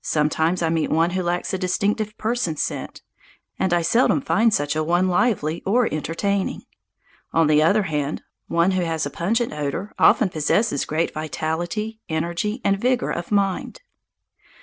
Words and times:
Sometimes 0.00 0.62
I 0.62 0.70
meet 0.70 0.88
one 0.90 1.10
who 1.10 1.22
lacks 1.22 1.52
a 1.52 1.58
distinctive 1.58 2.16
person 2.16 2.56
scent, 2.56 3.02
and 3.58 3.74
I 3.74 3.82
seldom 3.82 4.22
find 4.22 4.54
such 4.54 4.74
a 4.74 4.82
one 4.82 5.06
lively 5.08 5.62
or 5.66 5.86
entertaining. 5.92 6.62
On 7.34 7.46
the 7.46 7.62
other 7.62 7.82
hand, 7.82 8.22
one 8.48 8.70
who 8.70 8.84
has 8.84 9.04
a 9.04 9.10
pungent 9.10 9.52
odour 9.52 9.92
often 9.98 10.30
possesses 10.30 10.86
great 10.86 11.12
vitality, 11.12 12.00
energy, 12.08 12.62
and 12.64 12.80
vigour 12.80 13.10
of 13.10 13.30
mind. 13.30 13.82